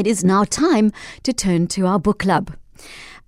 it 0.00 0.06
is 0.06 0.24
now 0.24 0.44
time 0.44 0.90
to 1.22 1.30
turn 1.30 1.66
to 1.66 1.86
our 1.86 1.98
book 1.98 2.20
club. 2.20 2.56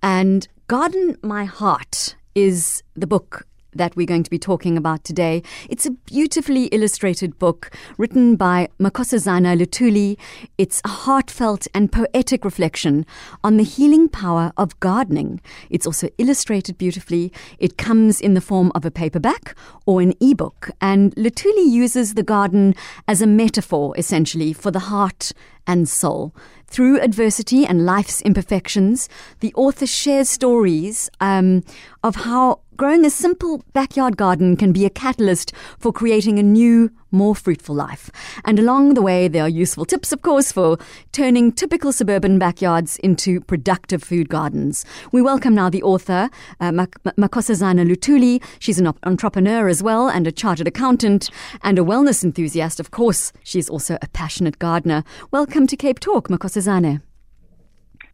And 0.01 0.47
Garden 0.65 1.15
My 1.21 1.45
Heart 1.45 2.15
is 2.33 2.81
the 2.95 3.05
book 3.05 3.45
that 3.75 3.95
we're 3.95 4.07
going 4.07 4.23
to 4.23 4.29
be 4.29 4.39
talking 4.39 4.75
about 4.75 5.03
today. 5.03 5.43
It's 5.69 5.85
a 5.85 5.91
beautifully 5.91 6.65
illustrated 6.65 7.37
book 7.37 7.71
written 7.97 8.35
by 8.35 8.69
Makhosazane 8.79 9.55
Luthuli. 9.55 10.17
It's 10.57 10.81
a 10.83 10.89
heartfelt 10.89 11.67
and 11.75 11.91
poetic 11.91 12.43
reflection 12.43 13.05
on 13.43 13.57
the 13.57 13.63
healing 13.63 14.09
power 14.09 14.51
of 14.57 14.79
gardening. 14.79 15.41
It's 15.69 15.85
also 15.85 16.09
illustrated 16.17 16.79
beautifully. 16.79 17.31
It 17.59 17.77
comes 17.77 18.19
in 18.19 18.33
the 18.33 18.41
form 18.41 18.71
of 18.73 18.83
a 18.83 18.91
paperback 18.91 19.55
or 19.85 20.01
an 20.01 20.13
ebook. 20.19 20.71
And 20.81 21.15
Luthuli 21.15 21.69
uses 21.69 22.15
the 22.15 22.23
garden 22.23 22.73
as 23.07 23.21
a 23.21 23.27
metaphor, 23.27 23.93
essentially, 23.95 24.53
for 24.53 24.71
the 24.71 24.79
heart 24.79 25.33
and 25.67 25.87
soul. 25.87 26.33
Through 26.67 27.01
adversity 27.01 27.65
and 27.65 27.85
life's 27.85 28.21
imperfections, 28.21 29.07
the 29.41 29.53
author 29.53 29.85
shares 29.85 30.29
stories 30.29 31.09
um, 31.21 31.63
of 32.03 32.15
how 32.15 32.61
growing 32.77 33.05
a 33.05 33.09
simple 33.09 33.63
backyard 33.73 34.17
garden 34.17 34.57
can 34.57 34.71
be 34.73 34.85
a 34.85 34.89
catalyst 34.89 35.53
for 35.77 35.93
creating 35.93 36.39
a 36.39 36.43
new, 36.43 36.89
more 37.13 37.35
fruitful 37.35 37.75
life. 37.75 38.09
And 38.43 38.59
along 38.59 38.95
the 38.95 39.01
way, 39.01 39.27
there 39.27 39.43
are 39.43 39.49
useful 39.49 39.85
tips, 39.85 40.11
of 40.11 40.21
course, 40.21 40.51
for 40.51 40.77
turning 41.11 41.51
typical 41.51 41.91
suburban 41.91 42.39
backyards 42.39 42.97
into 42.97 43.39
productive 43.39 44.03
food 44.03 44.27
gardens. 44.29 44.83
We 45.11 45.21
welcome 45.21 45.55
now 45.55 45.69
the 45.69 45.83
author, 45.83 46.29
uh, 46.59 46.71
Makhosazane 46.71 47.87
Luthuli. 47.87 48.43
She's 48.59 48.79
an 48.79 48.91
entrepreneur 49.03 49.67
as 49.67 49.83
well 49.83 50.09
and 50.09 50.27
a 50.27 50.31
chartered 50.31 50.67
accountant 50.67 51.29
and 51.61 51.77
a 51.77 51.83
wellness 51.83 52.23
enthusiast. 52.23 52.79
Of 52.79 52.91
course, 52.91 53.31
she's 53.43 53.69
also 53.69 53.97
a 54.01 54.07
passionate 54.07 54.59
gardener. 54.59 55.03
Welcome 55.31 55.67
to 55.67 55.77
Cape 55.77 55.99
Talk, 55.99 56.27
Makhosazane. 56.27 57.01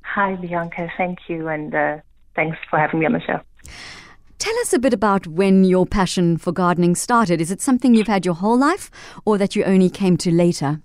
Hi, 0.04 0.36
Bianca. 0.36 0.92
Thank 0.98 1.20
you, 1.28 1.48
and 1.48 1.74
uh, 1.74 1.98
thanks 2.36 2.58
for 2.70 2.80
having 2.80 3.00
me 3.00 3.06
on 3.06 3.14
the 3.14 3.22
show. 3.22 3.40
Tell 4.40 4.58
us 4.60 4.72
a 4.72 4.80
bit 4.80 4.94
about 4.94 5.28
when 5.28 5.66
your 5.66 5.86
passion 5.86 6.38
for 6.38 6.54
gardening 6.54 6.96
started. 6.96 7.42
Is 7.42 7.52
it 7.52 7.60
something 7.60 7.94
you've 7.94 8.08
had 8.08 8.26
your 8.26 8.36
whole 8.36 8.58
life 8.58 8.90
or 9.26 9.38
that 9.38 9.54
you 9.54 9.66
only 9.66 9.90
came 9.90 10.16
to 10.16 10.32
later? 10.32 10.82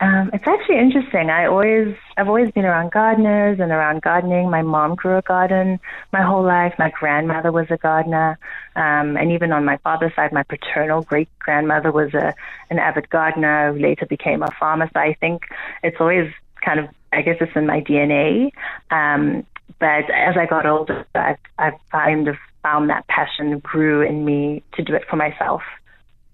Um, 0.00 0.28
it's 0.34 0.44
actually 0.46 0.78
interesting. 0.78 1.30
I 1.30 1.46
always, 1.46 1.96
I've 2.18 2.28
always 2.28 2.50
been 2.50 2.66
around 2.66 2.92
gardeners 2.92 3.58
and 3.58 3.72
around 3.72 4.02
gardening. 4.02 4.50
My 4.50 4.60
mom 4.60 4.96
grew 4.96 5.16
a 5.16 5.22
garden 5.22 5.80
my 6.12 6.20
whole 6.20 6.44
life. 6.44 6.74
My 6.78 6.90
grandmother 6.90 7.50
was 7.50 7.68
a 7.70 7.78
gardener, 7.78 8.38
um, 8.76 9.16
and 9.16 9.32
even 9.32 9.52
on 9.52 9.64
my 9.64 9.78
father's 9.78 10.14
side, 10.14 10.34
my 10.34 10.42
paternal 10.42 11.00
great 11.00 11.30
grandmother 11.38 11.90
was 11.90 12.12
a 12.12 12.34
an 12.68 12.78
avid 12.78 13.08
gardener 13.08 13.72
who 13.72 13.78
later 13.78 14.04
became 14.04 14.42
a 14.42 14.50
farmer. 14.60 14.90
So 14.92 15.00
I 15.00 15.14
think 15.14 15.44
it's 15.82 15.96
always 15.98 16.30
kind 16.62 16.80
of, 16.80 16.88
I 17.14 17.22
guess 17.22 17.36
it's 17.40 17.56
in 17.56 17.66
my 17.66 17.80
DNA. 17.80 18.50
Um, 18.90 19.46
but 19.78 20.10
as 20.10 20.36
I 20.36 20.46
got 20.46 20.66
older, 20.66 21.06
I, 21.14 21.36
I 21.58 21.72
kind 21.90 22.28
of 22.28 22.36
found 22.62 22.90
that 22.90 23.06
passion 23.08 23.58
grew 23.60 24.02
in 24.02 24.24
me 24.24 24.62
to 24.74 24.82
do 24.82 24.94
it 24.94 25.04
for 25.08 25.16
myself. 25.16 25.62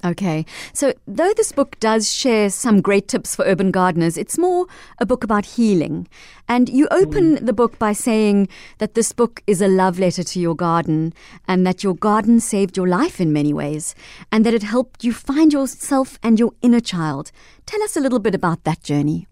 Okay. 0.04 0.44
So, 0.72 0.94
though 1.06 1.32
this 1.34 1.52
book 1.52 1.78
does 1.78 2.12
share 2.12 2.50
some 2.50 2.80
great 2.80 3.06
tips 3.06 3.36
for 3.36 3.44
urban 3.44 3.70
gardeners, 3.70 4.18
it's 4.18 4.36
more 4.36 4.66
a 4.98 5.06
book 5.06 5.22
about 5.22 5.44
healing. 5.44 6.08
And 6.48 6.68
you 6.68 6.88
open 6.90 7.36
mm. 7.36 7.46
the 7.46 7.52
book 7.52 7.78
by 7.78 7.92
saying 7.92 8.48
that 8.78 8.94
this 8.94 9.12
book 9.12 9.44
is 9.46 9.62
a 9.62 9.68
love 9.68 10.00
letter 10.00 10.24
to 10.24 10.40
your 10.40 10.56
garden 10.56 11.14
and 11.46 11.64
that 11.64 11.84
your 11.84 11.94
garden 11.94 12.40
saved 12.40 12.76
your 12.76 12.88
life 12.88 13.20
in 13.20 13.32
many 13.32 13.54
ways 13.54 13.94
and 14.32 14.44
that 14.44 14.54
it 14.54 14.64
helped 14.64 15.04
you 15.04 15.12
find 15.12 15.52
yourself 15.52 16.18
and 16.20 16.40
your 16.40 16.52
inner 16.62 16.80
child. 16.80 17.30
Tell 17.64 17.82
us 17.82 17.96
a 17.96 18.00
little 18.00 18.18
bit 18.18 18.34
about 18.34 18.64
that 18.64 18.82
journey. 18.82 19.28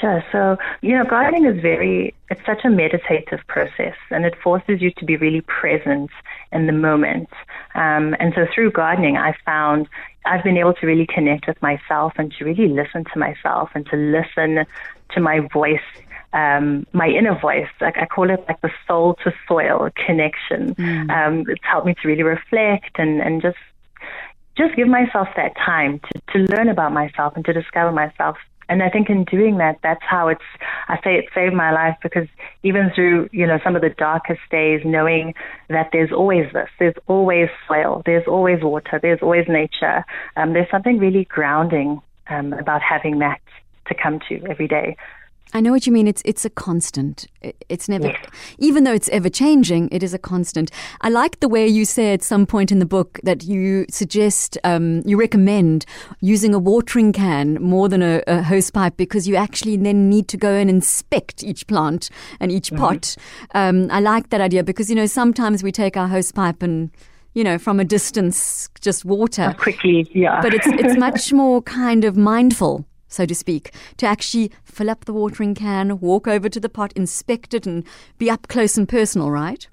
Sure. 0.00 0.24
So, 0.30 0.56
you 0.82 0.96
know, 0.96 1.04
gardening 1.04 1.46
is 1.46 1.60
very, 1.60 2.14
it's 2.30 2.44
such 2.44 2.64
a 2.64 2.68
meditative 2.68 3.40
process 3.46 3.94
and 4.10 4.24
it 4.24 4.34
forces 4.42 4.82
you 4.82 4.90
to 4.98 5.04
be 5.04 5.16
really 5.16 5.40
present 5.42 6.10
in 6.52 6.66
the 6.66 6.72
moment. 6.72 7.30
Um, 7.74 8.14
and 8.20 8.32
so 8.34 8.46
through 8.54 8.72
gardening, 8.72 9.16
I 9.16 9.34
found 9.44 9.88
I've 10.24 10.44
been 10.44 10.58
able 10.58 10.74
to 10.74 10.86
really 10.86 11.06
connect 11.06 11.46
with 11.46 11.60
myself 11.62 12.14
and 12.16 12.32
to 12.38 12.44
really 12.44 12.68
listen 12.68 13.04
to 13.12 13.18
myself 13.18 13.70
and 13.74 13.86
to 13.86 13.96
listen 13.96 14.66
to 15.14 15.20
my 15.20 15.40
voice 15.52 15.80
um, 16.32 16.86
my 16.92 17.08
inner 17.08 17.38
voice. 17.38 17.68
Like 17.80 17.96
I 17.96 18.04
call 18.04 18.28
it 18.28 18.44
like 18.46 18.60
the 18.60 18.70
soul 18.86 19.16
to 19.24 19.32
soil 19.48 19.88
connection. 20.06 20.74
Mm. 20.74 21.10
Um, 21.10 21.44
it's 21.48 21.64
helped 21.64 21.86
me 21.86 21.94
to 22.02 22.08
really 22.08 22.24
reflect 22.24 22.98
and, 22.98 23.22
and 23.22 23.40
just 23.40 23.56
just 24.56 24.74
give 24.74 24.88
myself 24.88 25.28
that 25.36 25.54
time 25.56 26.00
to, 26.00 26.20
to 26.32 26.54
learn 26.54 26.68
about 26.68 26.92
myself 26.92 27.34
and 27.36 27.44
to 27.44 27.52
discover 27.52 27.92
myself 27.92 28.36
and 28.68 28.82
I 28.82 28.90
think 28.90 29.08
in 29.08 29.24
doing 29.24 29.58
that, 29.58 29.78
that's 29.82 30.02
how 30.02 30.28
it's, 30.28 30.42
I 30.88 30.96
say 31.02 31.14
it 31.16 31.26
saved 31.34 31.54
my 31.54 31.72
life 31.72 31.96
because 32.02 32.26
even 32.62 32.90
through, 32.94 33.28
you 33.32 33.46
know, 33.46 33.58
some 33.62 33.76
of 33.76 33.82
the 33.82 33.90
darkest 33.90 34.40
days, 34.50 34.80
knowing 34.84 35.34
that 35.68 35.90
there's 35.92 36.12
always 36.12 36.52
this, 36.52 36.68
there's 36.78 36.94
always 37.06 37.48
soil, 37.68 38.02
there's 38.04 38.26
always 38.26 38.62
water, 38.62 38.98
there's 39.00 39.20
always 39.22 39.46
nature, 39.48 40.04
um, 40.36 40.52
there's 40.52 40.70
something 40.70 40.98
really 40.98 41.24
grounding 41.24 42.00
um, 42.28 42.52
about 42.54 42.82
having 42.82 43.20
that 43.20 43.40
to 43.86 43.94
come 43.94 44.18
to 44.28 44.44
every 44.50 44.66
day. 44.66 44.96
I 45.52 45.60
know 45.60 45.70
what 45.70 45.86
you 45.86 45.92
mean. 45.92 46.08
It's 46.08 46.22
it's 46.24 46.44
a 46.44 46.50
constant. 46.50 47.26
It's 47.68 47.88
never, 47.88 48.08
yes. 48.08 48.26
even 48.58 48.84
though 48.84 48.92
it's 48.92 49.08
ever 49.10 49.28
changing, 49.28 49.88
it 49.92 50.02
is 50.02 50.12
a 50.12 50.18
constant. 50.18 50.70
I 51.00 51.08
like 51.08 51.40
the 51.40 51.48
way 51.48 51.66
you 51.66 51.84
say 51.84 52.12
at 52.12 52.22
some 52.22 52.46
point 52.46 52.72
in 52.72 52.80
the 52.80 52.86
book 52.86 53.20
that 53.22 53.44
you 53.44 53.86
suggest, 53.88 54.58
um, 54.64 55.02
you 55.06 55.18
recommend 55.18 55.86
using 56.20 56.52
a 56.52 56.58
watering 56.58 57.12
can 57.12 57.62
more 57.62 57.88
than 57.88 58.02
a, 58.02 58.22
a 58.26 58.42
hose 58.42 58.70
pipe 58.70 58.96
because 58.96 59.28
you 59.28 59.36
actually 59.36 59.76
then 59.76 60.10
need 60.10 60.26
to 60.28 60.36
go 60.36 60.52
and 60.52 60.68
inspect 60.68 61.44
each 61.44 61.66
plant 61.68 62.10
and 62.40 62.50
each 62.50 62.70
mm-hmm. 62.70 62.82
pot. 62.82 63.16
Um, 63.54 63.88
I 63.90 64.00
like 64.00 64.30
that 64.30 64.40
idea 64.40 64.64
because 64.64 64.90
you 64.90 64.96
know 64.96 65.06
sometimes 65.06 65.62
we 65.62 65.70
take 65.70 65.96
our 65.96 66.08
hose 66.08 66.32
pipe 66.32 66.62
and 66.62 66.90
you 67.34 67.44
know, 67.44 67.58
from 67.58 67.78
a 67.78 67.84
distance, 67.84 68.70
just 68.80 69.04
water. 69.04 69.54
Quickly, 69.58 70.08
yeah. 70.14 70.40
But 70.40 70.54
it's 70.54 70.66
it's 70.66 70.96
much 70.98 71.34
more 71.34 71.60
kind 71.60 72.04
of 72.04 72.16
mindful 72.16 72.86
so 73.16 73.26
to 73.26 73.34
speak, 73.34 73.72
to 73.96 74.06
actually 74.06 74.52
fill 74.64 74.90
up 74.90 75.06
the 75.06 75.12
watering 75.12 75.54
can, 75.54 75.98
walk 76.00 76.28
over 76.28 76.48
to 76.48 76.60
the 76.60 76.68
pot, 76.68 76.92
inspect 76.94 77.54
it, 77.54 77.66
and 77.66 77.84
be 78.18 78.30
up 78.30 78.46
close 78.48 78.76
and 78.76 78.88
personal, 78.88 79.30
right? 79.30 79.66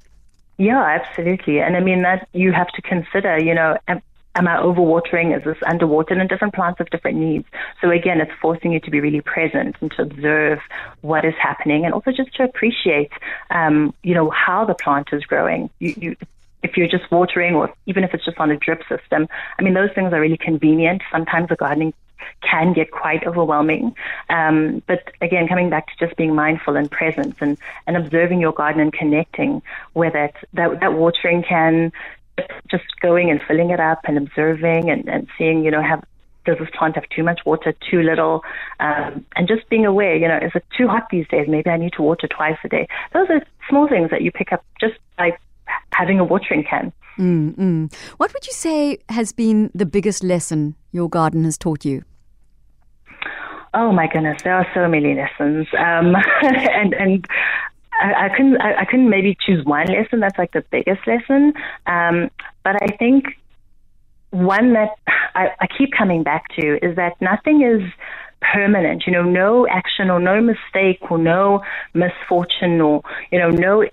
Yeah, 0.57 0.81
absolutely. 0.81 1.59
And 1.59 1.75
I 1.75 1.79
mean, 1.79 2.03
that 2.03 2.27
you 2.33 2.53
have 2.53 2.69
to 2.69 2.81
consider, 2.81 3.37
you 3.37 3.53
know, 3.53 3.77
am, 3.87 4.01
I 4.35 4.57
overwatering? 4.57 5.35
Is 5.37 5.43
this 5.43 5.57
underwatered? 5.63 6.19
And 6.19 6.29
different 6.29 6.53
plants 6.53 6.77
have 6.77 6.89
different 6.89 7.17
needs. 7.17 7.45
So 7.81 7.89
again, 7.89 8.21
it's 8.21 8.31
forcing 8.41 8.71
you 8.71 8.79
to 8.81 8.91
be 8.91 8.99
really 8.99 9.21
present 9.21 9.75
and 9.81 9.91
to 9.91 10.03
observe 10.03 10.59
what 11.01 11.25
is 11.25 11.33
happening 11.41 11.85
and 11.85 11.93
also 11.93 12.11
just 12.11 12.33
to 12.35 12.43
appreciate, 12.43 13.11
um, 13.49 13.93
you 14.03 14.13
know, 14.13 14.29
how 14.29 14.63
the 14.65 14.75
plant 14.75 15.09
is 15.11 15.23
growing. 15.25 15.69
You, 15.79 15.95
you, 15.97 16.15
if 16.61 16.77
you're 16.77 16.87
just 16.87 17.11
watering 17.11 17.55
or 17.55 17.73
even 17.85 18.03
if 18.03 18.13
it's 18.13 18.23
just 18.23 18.37
on 18.37 18.49
a 18.49 18.57
drip 18.57 18.83
system, 18.87 19.27
I 19.59 19.63
mean, 19.63 19.73
those 19.73 19.91
things 19.93 20.13
are 20.13 20.21
really 20.21 20.37
convenient. 20.37 21.01
Sometimes 21.11 21.49
the 21.49 21.55
gardening 21.55 21.93
can 22.41 22.73
get 22.73 22.91
quite 22.91 23.25
overwhelming. 23.25 23.95
Um, 24.29 24.81
but 24.87 25.11
again, 25.21 25.47
coming 25.47 25.69
back 25.69 25.87
to 25.87 26.05
just 26.05 26.17
being 26.17 26.35
mindful 26.35 26.75
and 26.75 26.89
present 26.89 27.35
and, 27.39 27.57
and 27.87 27.97
observing 27.97 28.39
your 28.39 28.53
garden 28.53 28.81
and 28.81 28.93
connecting 28.93 29.61
with 29.93 30.15
it, 30.15 30.35
that, 30.53 30.79
that 30.79 30.93
watering 30.93 31.43
can 31.43 31.91
just 32.69 32.85
going 33.01 33.29
and 33.29 33.41
filling 33.47 33.69
it 33.69 33.79
up 33.79 33.99
and 34.05 34.17
observing 34.17 34.89
and, 34.89 35.07
and 35.07 35.27
seeing, 35.37 35.63
you 35.63 35.71
know, 35.71 35.81
have 35.81 36.03
does 36.45 36.57
this 36.57 36.69
plant 36.77 36.95
have 36.95 37.07
too 37.07 37.23
much 37.23 37.39
water, 37.45 37.73
too 37.89 38.01
little, 38.01 38.43
um, 38.81 39.25
and 39.35 39.47
just 39.47 39.69
being 39.69 39.85
aware, 39.85 40.15
you 40.15 40.27
know, 40.27 40.37
is 40.37 40.51
it 40.53 40.65
too 40.77 40.87
hot 40.89 41.07
these 41.09 41.27
days? 41.29 41.47
Maybe 41.47 41.69
I 41.69 41.77
need 41.77 41.93
to 41.93 42.01
water 42.01 42.27
twice 42.27 42.57
a 42.65 42.67
day. 42.69 42.87
Those 43.13 43.29
are 43.29 43.41
small 43.69 43.87
things 43.87 44.09
that 44.09 44.23
you 44.23 44.31
pick 44.31 44.51
up 44.51 44.61
just 44.79 44.95
by 45.17 45.37
having 45.91 46.19
a 46.19 46.23
watering 46.23 46.65
can. 46.69 46.91
Mm-hmm. 47.17 47.85
What 48.17 48.33
would 48.33 48.45
you 48.45 48.53
say 48.53 48.97
has 49.09 49.31
been 49.31 49.71
the 49.73 49.85
biggest 49.85 50.23
lesson 50.23 50.75
your 50.91 51.09
garden 51.09 51.43
has 51.45 51.57
taught 51.57 51.85
you? 51.85 52.03
Oh 53.73 53.91
my 53.91 54.07
goodness, 54.07 54.41
there 54.43 54.55
are 54.55 54.67
so 54.73 54.87
many 54.87 55.15
lessons, 55.15 55.67
um, 55.77 56.15
and 56.43 56.93
and 56.93 57.27
I, 57.99 58.25
I 58.25 58.29
couldn't 58.29 58.61
I, 58.61 58.81
I, 58.81 58.85
couldn't 58.85 59.09
maybe 59.09 59.35
choose 59.45 59.65
one 59.65 59.87
lesson 59.87 60.19
that's 60.19 60.37
like 60.37 60.51
the 60.51 60.63
biggest 60.69 61.07
lesson, 61.07 61.53
um, 61.87 62.29
but 62.63 62.81
I 62.81 62.87
think 62.97 63.25
one 64.29 64.73
that 64.73 64.89
I, 65.35 65.49
I 65.59 65.67
keep 65.67 65.91
coming 65.91 66.23
back 66.23 66.49
to 66.59 66.85
is 66.85 66.95
that 66.95 67.19
nothing 67.21 67.61
is 67.61 67.81
permanent. 68.53 69.03
You 69.07 69.13
know, 69.13 69.23
no 69.23 69.67
action 69.67 70.09
or 70.09 70.19
no 70.19 70.41
mistake 70.41 70.99
or 71.09 71.17
no 71.17 71.63
misfortune 71.93 72.81
or 72.81 73.01
you 73.31 73.39
know 73.39 73.49
no 73.49 73.85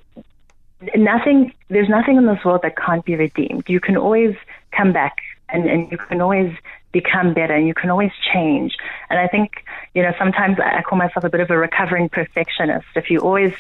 nothing. 0.97 1.53
There's 1.69 1.89
nothing 1.89 2.17
in 2.17 2.27
this 2.27 2.45
world 2.45 2.61
that 2.63 2.77
can't 2.77 3.05
be 3.05 3.17
redeemed. 3.17 3.65
You 3.69 3.81
can 3.81 3.97
always 3.97 4.35
come 4.77 4.93
back 4.93 5.17
and, 5.49 5.69
and 5.69 5.91
you 5.91 5.99
can 5.99 6.21
always 6.21 6.55
become 6.93 7.35
better 7.35 7.55
and 7.55 7.67
you 7.67 7.75
can 7.75 7.91
always 7.91 8.13
change. 8.33 8.77
And 9.09 9.19
I 9.19 9.29
think, 9.29 9.65
you 9.95 10.03
know, 10.03 10.13
sometimes 10.19 10.59
I 10.59 10.83
call 10.83 10.99
myself 10.99 11.25
a 11.25 11.31
bit 11.31 11.41
of 11.41 11.51
a 11.51 11.59
recovering 11.59 12.09
perfectionist. 12.09 12.87
If 12.97 13.11
you 13.11 13.21
always 13.21 13.53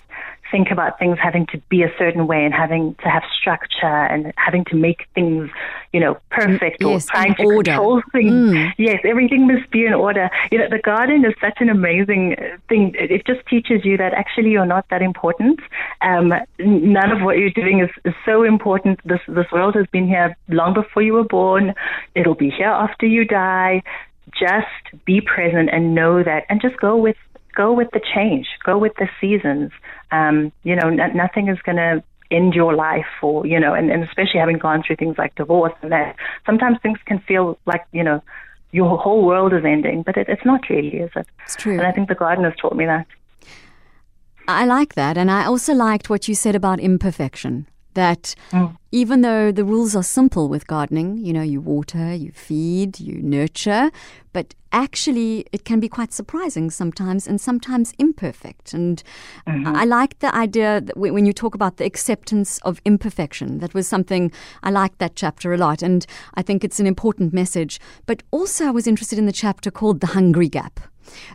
think 0.50 0.70
about 0.70 0.99
things 0.99 1.19
having 1.23 1.47
to 1.47 1.58
be 1.69 1.82
a 1.82 1.93
certain 1.99 2.26
way 2.26 2.44
and 2.44 2.52
having 2.52 2.94
to 2.97 3.08
have 3.08 3.23
structure 3.38 3.87
and 3.87 4.32
having 4.37 4.64
to 4.67 4.76
make 4.76 5.06
things, 5.14 5.50
you 5.93 6.00
know, 6.00 6.19
perfect 6.31 6.79
yes, 6.81 7.06
or 7.06 7.11
trying 7.11 7.35
to 7.37 7.44
order. 7.44 7.70
control 7.70 8.02
things. 8.12 8.32
Mm. 8.32 8.73
Yes, 8.79 9.00
everything 9.05 9.47
must 9.47 9.70
be 9.70 9.85
in 9.87 9.94
order. 9.94 10.31
You 10.50 10.58
know, 10.58 10.69
the 10.69 10.79
garden 10.79 11.25
is 11.25 11.35
such 11.41 11.58
an 11.61 11.69
amazing 11.69 12.37
uh, 12.38 12.56
thing. 12.69 12.94
It 12.99 13.26
just 13.26 13.47
teaches 13.47 13.85
you 13.85 13.97
that 13.97 14.14
actually 14.14 14.50
you're 14.50 14.67
not 14.67 14.87
that 14.91 15.02
important. 15.02 15.61
Um, 16.00 16.32
none 16.58 17.11
of 17.11 17.23
what 17.23 17.38
you're 17.38 17.50
doing 17.50 17.81
is, 17.81 17.91
is 18.05 18.14
so 18.25 18.43
important. 18.43 19.00
This 19.05 19.20
this 19.29 19.47
world 19.52 19.75
has 19.75 19.87
been 19.93 20.06
here 20.06 20.37
long 20.49 20.75
before 20.75 21.02
you 21.02 21.14
were 21.14 21.25
born. 21.25 21.75
It'll 22.14 22.35
be 22.35 22.50
here 22.50 22.69
after 22.69 23.06
you 23.06 23.25
die. 23.25 23.82
Just 24.38 25.05
be 25.05 25.20
present 25.20 25.70
and 25.73 25.94
know 25.94 26.23
that, 26.23 26.44
and 26.49 26.61
just 26.62 26.76
go 26.76 26.97
with 26.97 27.17
go 27.62 27.73
with 27.81 27.91
the 27.93 28.01
change, 28.15 28.47
go 28.65 28.75
with 28.85 28.95
the 29.03 29.09
seasons. 29.21 29.71
Um, 30.19 30.37
you 30.69 30.75
know, 30.79 30.89
n- 30.89 31.17
nothing 31.25 31.49
is 31.49 31.59
going 31.67 31.77
to 31.77 32.03
end 32.31 32.55
your 32.55 32.73
life 32.75 33.12
or, 33.23 33.45
you 33.53 33.59
know, 33.61 33.73
and, 33.79 33.87
and 33.95 34.03
especially 34.05 34.41
having 34.45 34.61
gone 34.67 34.83
through 34.83 34.97
things 34.97 35.17
like 35.23 35.35
divorce 35.35 35.77
and 35.83 35.93
that, 35.93 36.17
sometimes 36.47 36.79
things 36.83 36.99
can 37.05 37.19
feel 37.29 37.59
like, 37.67 37.85
you 37.93 38.05
know, 38.05 38.23
your 38.73 38.97
whole 39.05 39.23
world 39.31 39.53
is 39.53 39.65
ending, 39.65 40.03
but 40.07 40.17
it, 40.17 40.27
it's 40.29 40.47
not 40.53 40.61
really, 40.71 40.97
is 41.07 41.11
it? 41.21 41.27
It's 41.45 41.57
true. 41.57 41.77
And 41.79 41.87
I 41.89 41.93
think 41.93 42.09
the 42.09 42.15
garden 42.15 42.45
has 42.45 42.55
taught 42.61 42.77
me 42.77 42.87
that. 42.87 43.07
I 44.49 44.65
like 44.65 44.95
that. 44.95 45.19
And 45.19 45.31
I 45.31 45.45
also 45.45 45.75
liked 45.75 46.09
what 46.09 46.29
you 46.29 46.35
said 46.35 46.55
about 46.55 46.81
imperfection. 46.81 47.67
That 47.95 48.37
Mm. 48.53 48.77
even 48.93 49.21
though 49.23 49.51
the 49.59 49.65
rules 49.65 49.97
are 49.97 50.05
simple 50.05 50.49
with 50.49 50.69
gardening, 50.69 51.19
you 51.27 51.33
know, 51.33 51.43
you 51.43 51.61
water, 51.61 52.15
you 52.15 52.31
feed, 52.33 53.01
you 53.01 53.21
nurture, 53.21 53.91
but 54.33 54.55
actually 54.72 55.46
it 55.52 55.64
can 55.64 55.81
be 55.81 55.88
quite 55.88 56.12
surprising 56.12 56.70
sometimes 56.70 57.26
and 57.26 57.40
sometimes 57.40 57.93
imperfect. 57.99 58.72
And 58.72 59.02
I 59.46 59.84
like 59.84 60.19
the 60.19 60.34
idea 60.34 60.81
that 60.81 60.96
when 60.96 61.14
when 61.14 61.26
you 61.26 61.34
talk 61.34 61.55
about 61.55 61.76
the 61.76 61.84
acceptance 61.84 62.58
of 62.62 62.81
imperfection, 62.84 63.58
that 63.58 63.75
was 63.75 63.87
something 63.87 64.32
I 64.62 64.70
liked 64.70 64.99
that 64.99 65.17
chapter 65.17 65.52
a 65.52 65.58
lot. 65.58 65.82
And 65.82 66.06
I 66.34 66.43
think 66.43 66.64
it's 66.64 66.81
an 66.81 66.87
important 66.87 67.34
message. 67.34 67.78
But 68.06 68.22
also, 68.31 68.64
I 68.67 68.70
was 68.70 68.87
interested 68.87 69.19
in 69.19 69.26
the 69.26 69.32
chapter 69.32 69.70
called 69.70 70.00
The 70.00 70.08
Hungry 70.08 70.49
Gap. 70.49 70.81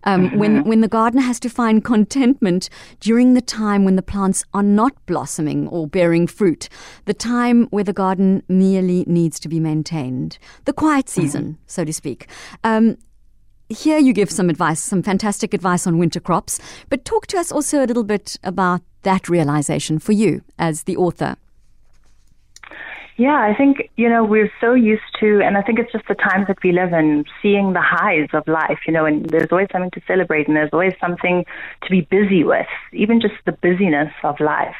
Um, 0.05 0.37
when 0.39 0.63
when 0.63 0.81
the 0.81 0.87
gardener 0.87 1.21
has 1.21 1.39
to 1.41 1.49
find 1.49 1.83
contentment 1.83 2.69
during 2.99 3.33
the 3.33 3.41
time 3.41 3.83
when 3.83 3.95
the 3.95 4.01
plants 4.01 4.43
are 4.53 4.63
not 4.63 4.93
blossoming 5.05 5.67
or 5.67 5.87
bearing 5.87 6.27
fruit, 6.27 6.69
the 7.05 7.13
time 7.13 7.67
where 7.71 7.83
the 7.83 7.93
garden 7.93 8.41
merely 8.47 9.03
needs 9.07 9.39
to 9.41 9.49
be 9.49 9.59
maintained, 9.59 10.39
the 10.65 10.73
quiet 10.73 11.09
season, 11.09 11.57
so 11.67 11.83
to 11.83 11.93
speak. 11.93 12.27
Um, 12.63 12.97
here 13.69 13.97
you 13.97 14.13
give 14.13 14.29
some 14.29 14.49
advice, 14.49 14.79
some 14.79 15.01
fantastic 15.01 15.53
advice 15.53 15.87
on 15.87 15.97
winter 15.97 16.19
crops, 16.19 16.59
but 16.89 17.05
talk 17.05 17.27
to 17.27 17.37
us 17.37 17.51
also 17.51 17.83
a 17.83 17.87
little 17.87 18.03
bit 18.03 18.37
about 18.43 18.81
that 19.03 19.29
realization 19.29 19.99
for 19.99 20.11
you 20.11 20.41
as 20.57 20.83
the 20.83 20.97
author. 20.97 21.35
Yeah, 23.17 23.37
I 23.37 23.55
think, 23.55 23.89
you 23.95 24.09
know, 24.09 24.25
we're 24.25 24.51
so 24.59 24.73
used 24.73 25.03
to, 25.21 25.41
and 25.41 25.57
I 25.57 25.61
think 25.61 25.79
it's 25.79 25.91
just 25.91 26.05
the 26.09 26.15
times 26.15 26.47
that 26.47 26.57
we 26.61 26.73
live 26.73 26.91
in, 26.91 27.23
seeing 27.41 27.71
the 27.71 27.81
highs 27.81 28.27
of 28.33 28.45
life, 28.45 28.79
you 28.85 28.91
know, 28.91 29.05
and 29.05 29.25
there's 29.29 29.47
always 29.51 29.69
something 29.71 29.91
to 29.91 30.01
celebrate 30.05 30.47
and 30.47 30.57
there's 30.57 30.71
always 30.73 30.93
something 30.99 31.45
to 31.83 31.89
be 31.89 32.01
busy 32.01 32.43
with, 32.43 32.67
even 32.91 33.21
just 33.21 33.35
the 33.45 33.53
busyness 33.53 34.11
of 34.23 34.37
life. 34.41 34.75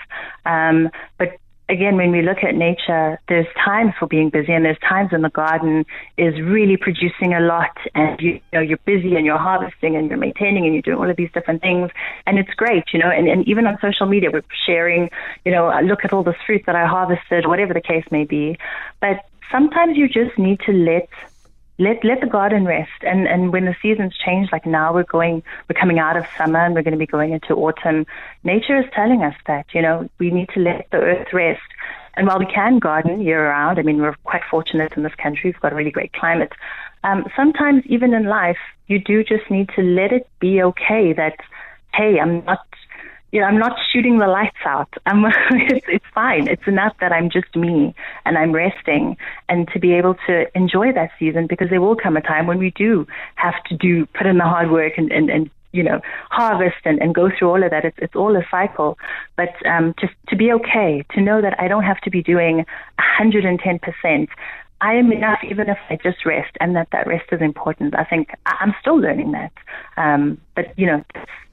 Um, 0.46 0.90
but 1.18 1.38
again, 1.70 1.96
when 1.98 2.12
we 2.12 2.22
look 2.22 2.44
at 2.44 2.56
nature, 2.56 3.20
there's 3.28 3.48
times 3.64 3.94
for 4.00 4.08
being 4.08 4.30
busy, 4.30 4.54
and 4.54 4.66
there's 4.66 4.80
times 4.80 5.12
when 5.12 5.22
the 5.22 5.30
garden 5.30 5.86
is 6.18 6.40
really 6.42 6.78
producing 6.78 7.34
a 7.34 7.40
lot, 7.40 7.76
and 7.94 8.20
you, 8.20 8.34
you 8.34 8.42
know 8.54 8.62
you're 8.62 8.78
busy 8.86 9.16
and 9.16 9.26
you're 9.26 9.38
harvesting 9.38 9.96
and 9.96 10.10
you're 10.10 10.18
maintaining 10.18 10.66
and 10.66 10.74
you're 10.74 10.82
doing 10.82 10.98
all 10.98 11.10
of 11.10 11.18
these 11.18 11.32
different 11.34 11.62
things, 11.62 11.92
and 12.26 12.38
it's 12.38 12.54
great, 12.54 12.84
you 12.94 13.00
know. 13.00 13.10
And, 13.10 13.28
and 13.28 13.48
even 13.48 13.68
on 13.68 13.78
social 13.82 14.06
media, 14.06 14.30
we're 14.32 14.44
sharing, 14.66 15.10
you 15.44 15.52
know, 15.52 15.72
look 15.82 16.06
at 16.06 16.14
all 16.14 16.24
this 16.24 16.38
fruit 16.46 16.64
that 16.66 16.76
I 16.76 16.86
harvested, 16.86 17.48
whatever 17.48 17.74
the 17.74 17.82
case 17.82 18.06
may 18.12 18.26
be. 18.26 18.58
But 19.02 19.26
sometimes 19.52 19.98
you 19.98 20.08
just 20.08 20.38
need 20.38 20.60
to 20.62 20.72
let 20.72 21.10
let 21.78 22.04
let 22.04 22.22
the 22.22 22.28
garden 22.28 22.66
rest. 22.66 23.02
And 23.02 23.28
and 23.28 23.52
when 23.52 23.66
the 23.66 23.76
seasons 23.82 24.16
change 24.18 24.52
like 24.52 24.66
now 24.66 24.94
we're 24.94 25.04
going 25.04 25.44
we're 25.70 25.80
coming 25.80 26.00
out 26.00 26.18
of 26.18 26.26
summer 26.38 26.60
and 26.60 26.74
we're 26.74 26.84
going 26.84 26.94
to 26.94 26.98
be 26.98 27.06
going 27.06 27.32
into 27.32 27.54
autumn 27.56 28.06
nature 28.44 28.78
is 28.78 28.86
telling 28.94 29.24
us 29.24 29.36
that 29.48 29.66
you 29.74 29.82
know 29.82 30.10
we 30.20 30.32
need 30.32 30.50
to 30.50 30.60
let 30.60 30.88
the 30.92 30.98
earth 30.98 31.28
rest. 31.34 31.62
And 32.18 32.28
while 32.28 32.40
we 32.40 32.46
can 32.46 32.80
garden 32.80 33.22
year 33.22 33.50
round 33.50 33.78
i 33.78 33.82
mean 33.82 34.02
we're 34.02 34.16
quite 34.24 34.44
fortunate 34.50 34.94
in 34.96 35.04
this 35.04 35.16
country 35.16 35.52
we've 35.52 35.60
got 35.60 35.74
a 35.74 35.76
really 35.76 35.92
great 35.92 36.14
climate. 36.14 36.54
Um, 37.04 37.26
sometimes 37.36 37.84
even 37.86 38.14
in 38.14 38.26
life 38.26 38.58
you 38.88 39.00
do 39.00 39.24
just 39.24 39.50
need 39.52 39.70
to 39.76 39.82
let 39.82 40.12
it 40.12 40.28
be 40.40 40.62
okay 40.64 41.14
that 41.14 41.38
hey 41.94 42.20
i'm 42.20 42.44
not 42.46 42.66
you 43.36 43.42
know, 43.42 43.48
I'm 43.48 43.58
not 43.58 43.76
shooting 43.92 44.18
the 44.18 44.28
lights 44.28 44.64
out. 44.66 44.94
I'm, 45.06 45.26
it's, 45.52 45.86
it's 45.90 46.06
fine. 46.14 46.48
It's 46.48 46.66
enough 46.68 46.96
that 47.02 47.12
I'm 47.12 47.30
just 47.30 47.54
me 47.54 47.94
and 48.24 48.38
I'm 48.38 48.54
resting 48.54 49.18
and 49.50 49.68
to 49.74 49.80
be 49.80 49.92
able 49.92 50.16
to 50.28 50.46
enjoy 50.58 50.94
that 50.94 51.10
season 51.20 51.46
because 51.46 51.70
there 51.70 51.82
will 51.82 51.98
come 51.98 52.16
a 52.16 52.22
time 52.22 52.48
when 52.48 52.60
we 52.60 52.72
do 52.72 53.06
have 53.36 53.62
to 53.66 53.76
do, 53.76 54.06
put 54.06 54.26
in 54.26 54.38
the 54.38 54.46
hard 54.46 54.72
work 54.72 54.94
and, 54.98 55.12
and, 55.12 55.30
and 55.30 55.50
you 55.74 55.84
know, 55.84 56.00
harvest 56.32 56.78
and, 56.86 57.02
and 57.02 57.14
go 57.14 57.30
through 57.30 57.50
all 57.50 57.62
of 57.62 57.72
that. 57.72 57.84
It's, 57.84 57.98
it's 58.00 58.16
all 58.16 58.38
a 58.38 58.46
cycle. 58.50 58.98
But 59.36 59.50
um, 59.66 59.94
just 60.00 60.14
to 60.30 60.38
be 60.38 60.54
okay, 60.54 61.04
to 61.14 61.20
know 61.20 61.42
that 61.42 61.60
I 61.60 61.68
don't 61.68 61.84
have 61.84 62.00
to 62.02 62.10
be 62.10 62.24
doing 62.24 62.66
110%. 63.20 64.30
I 64.82 64.94
am 64.96 65.12
enough 65.12 65.40
even 65.50 65.70
if 65.70 65.78
I 65.90 65.98
just 66.04 66.26
rest, 66.26 66.56
and 66.60 66.76
that 66.76 66.90
that 66.92 67.08
rest 67.08 67.26
is 67.32 67.42
important. 67.42 67.96
I 67.98 68.04
think 68.04 68.30
I'm 68.46 68.74
still 68.82 68.98
learning 68.98 69.32
that. 69.32 69.52
Um, 69.98 70.40
but, 70.56 70.78
you 70.78 70.86
know, 70.86 71.04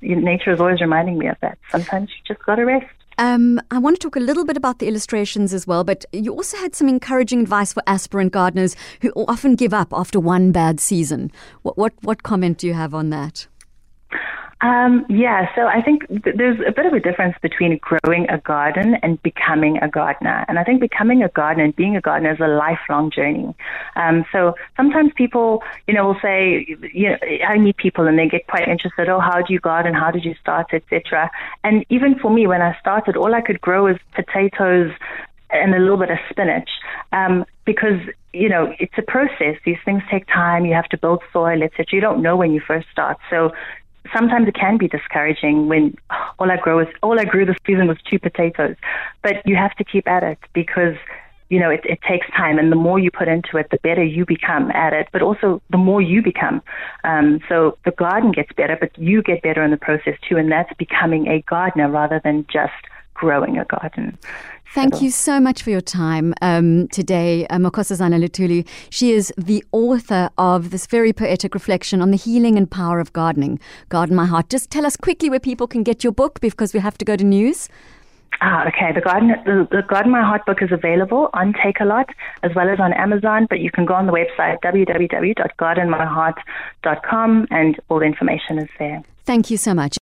you 0.00 0.16
know, 0.16 0.22
nature 0.22 0.52
is 0.52 0.60
always 0.60 0.80
reminding 0.80 1.18
me 1.18 1.28
of 1.28 1.36
that. 1.40 1.58
Sometimes 1.70 2.10
you 2.10 2.34
just 2.34 2.44
got 2.44 2.56
to 2.56 2.64
rest. 2.64 2.86
Um, 3.18 3.60
I 3.70 3.78
want 3.78 4.00
to 4.00 4.06
talk 4.06 4.16
a 4.16 4.20
little 4.20 4.44
bit 4.44 4.56
about 4.56 4.78
the 4.78 4.88
illustrations 4.88 5.52
as 5.52 5.66
well, 5.66 5.84
but 5.84 6.04
you 6.12 6.32
also 6.32 6.56
had 6.56 6.74
some 6.74 6.88
encouraging 6.88 7.40
advice 7.40 7.72
for 7.72 7.82
aspirant 7.86 8.32
gardeners 8.32 8.74
who 9.02 9.12
often 9.28 9.54
give 9.54 9.74
up 9.74 9.92
after 9.92 10.18
one 10.18 10.50
bad 10.50 10.80
season. 10.80 11.30
What 11.62 11.76
what, 11.76 11.92
what 12.02 12.22
comment 12.22 12.58
do 12.58 12.66
you 12.66 12.74
have 12.74 12.94
on 12.94 13.10
that? 13.10 13.46
Um, 14.62 15.04
yeah, 15.08 15.52
so 15.56 15.66
I 15.66 15.82
think 15.82 16.06
th- 16.08 16.36
there's 16.36 16.60
a 16.64 16.70
bit 16.70 16.86
of 16.86 16.92
a 16.92 17.00
difference 17.00 17.36
between 17.42 17.78
growing 17.78 18.30
a 18.30 18.38
garden 18.38 18.94
and 19.02 19.20
becoming 19.24 19.78
a 19.78 19.88
gardener. 19.88 20.44
And 20.46 20.56
I 20.56 20.62
think 20.62 20.80
becoming 20.80 21.24
a 21.24 21.28
gardener 21.28 21.64
and 21.64 21.74
being 21.74 21.96
a 21.96 22.00
gardener 22.00 22.32
is 22.32 22.38
a 22.40 22.46
lifelong 22.46 23.10
journey. 23.10 23.56
Um, 23.96 24.24
so 24.30 24.54
sometimes 24.76 25.12
people, 25.16 25.64
you 25.88 25.94
know, 25.94 26.06
will 26.06 26.20
say, 26.22 26.64
you 26.94 27.10
know, 27.10 27.16
I 27.44 27.58
meet 27.58 27.76
people 27.76 28.06
and 28.06 28.16
they 28.16 28.28
get 28.28 28.46
quite 28.46 28.68
interested. 28.68 29.08
Oh, 29.08 29.18
how 29.18 29.42
do 29.42 29.52
you 29.52 29.58
garden? 29.58 29.94
How 29.94 30.12
did 30.12 30.24
you 30.24 30.36
start, 30.40 30.72
etc. 30.72 31.28
And 31.64 31.84
even 31.88 32.16
for 32.20 32.30
me, 32.30 32.46
when 32.46 32.62
I 32.62 32.78
started, 32.78 33.16
all 33.16 33.34
I 33.34 33.40
could 33.40 33.60
grow 33.60 33.86
was 33.86 33.96
potatoes 34.14 34.92
and 35.50 35.74
a 35.74 35.78
little 35.78 35.98
bit 35.98 36.10
of 36.10 36.18
spinach 36.30 36.70
um, 37.12 37.44
because 37.66 38.00
you 38.32 38.48
know 38.48 38.74
it's 38.78 38.94
a 38.96 39.02
process. 39.02 39.56
These 39.64 39.76
things 39.84 40.02
take 40.10 40.26
time. 40.26 40.64
You 40.64 40.72
have 40.74 40.88
to 40.88 40.96
build 40.98 41.22
soil, 41.32 41.62
etc. 41.62 41.86
You 41.92 42.00
don't 42.00 42.22
know 42.22 42.36
when 42.36 42.52
you 42.52 42.60
first 42.60 42.88
start, 42.90 43.18
so 43.28 43.52
sometimes 44.14 44.48
it 44.48 44.54
can 44.54 44.76
be 44.76 44.88
discouraging 44.88 45.68
when 45.68 45.96
all 46.38 46.50
I 46.50 46.56
grow 46.56 46.80
is 46.80 46.88
all 47.02 47.18
I 47.18 47.24
grew 47.24 47.44
this 47.44 47.56
season 47.66 47.86
was 47.88 47.98
two 48.08 48.18
potatoes. 48.18 48.76
But 49.22 49.46
you 49.46 49.56
have 49.56 49.74
to 49.76 49.84
keep 49.84 50.08
at 50.08 50.22
it 50.22 50.38
because 50.52 50.96
you 51.48 51.60
know 51.60 51.70
it, 51.70 51.80
it 51.84 52.00
takes 52.02 52.26
time, 52.30 52.58
and 52.58 52.72
the 52.72 52.76
more 52.76 52.98
you 52.98 53.10
put 53.10 53.28
into 53.28 53.56
it, 53.56 53.68
the 53.70 53.78
better 53.78 54.02
you 54.02 54.24
become 54.24 54.70
at 54.70 54.92
it. 54.92 55.08
But 55.12 55.22
also 55.22 55.62
the 55.70 55.78
more 55.78 56.00
you 56.00 56.22
become. 56.22 56.62
Um, 57.04 57.40
so 57.48 57.78
the 57.84 57.92
garden 57.92 58.32
gets 58.32 58.52
better, 58.52 58.76
but 58.78 58.96
you 58.98 59.22
get 59.22 59.42
better 59.42 59.62
in 59.62 59.70
the 59.70 59.76
process 59.76 60.14
too, 60.28 60.36
and 60.36 60.50
that's 60.50 60.72
becoming 60.78 61.28
a 61.28 61.42
gardener 61.42 61.90
rather 61.90 62.20
than 62.22 62.46
just 62.52 62.72
growing 63.14 63.58
a 63.58 63.64
garden. 63.64 64.16
Thank 64.74 65.02
you 65.02 65.10
so 65.10 65.38
much 65.38 65.62
for 65.62 65.68
your 65.68 65.82
time 65.82 66.32
um, 66.40 66.88
today, 66.88 67.46
uh, 67.48 67.58
Makhosazane 67.58 68.18
Luthuli. 68.18 68.66
She 68.88 69.12
is 69.12 69.30
the 69.36 69.62
author 69.70 70.30
of 70.38 70.70
this 70.70 70.86
very 70.86 71.12
poetic 71.12 71.52
reflection 71.52 72.00
on 72.00 72.10
the 72.10 72.16
healing 72.16 72.56
and 72.56 72.70
power 72.70 72.98
of 72.98 73.12
gardening, 73.12 73.60
Garden 73.90 74.16
My 74.16 74.24
Heart. 74.24 74.48
Just 74.48 74.70
tell 74.70 74.86
us 74.86 74.96
quickly 74.96 75.28
where 75.28 75.40
people 75.40 75.66
can 75.66 75.82
get 75.82 76.02
your 76.02 76.12
book 76.12 76.40
because 76.40 76.72
we 76.72 76.80
have 76.80 76.96
to 76.96 77.04
go 77.04 77.16
to 77.16 77.24
news. 77.24 77.68
Ah, 78.40 78.66
okay. 78.66 78.92
The 78.94 79.02
Garden, 79.02 79.34
the, 79.44 79.68
the 79.70 79.82
Garden 79.82 80.10
My 80.10 80.22
Heart 80.22 80.46
book 80.46 80.62
is 80.62 80.72
available 80.72 81.28
on 81.34 81.52
Takealot 81.52 82.08
as 82.42 82.52
well 82.56 82.70
as 82.70 82.80
on 82.80 82.94
Amazon, 82.94 83.46
but 83.50 83.60
you 83.60 83.70
can 83.70 83.84
go 83.84 83.92
on 83.92 84.06
the 84.06 84.12
website 84.12 84.62
www.gardenmyheart.com 84.62 87.46
and 87.50 87.78
all 87.90 87.98
the 87.98 88.06
information 88.06 88.58
is 88.58 88.70
there. 88.78 89.02
Thank 89.24 89.50
you 89.50 89.56
so 89.56 89.74
much. 89.74 89.90